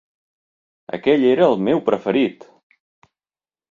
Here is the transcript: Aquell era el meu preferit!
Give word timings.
Aquell 0.99 1.27
era 1.33 1.51
el 1.51 1.63
meu 1.69 1.85
preferit! 1.93 2.53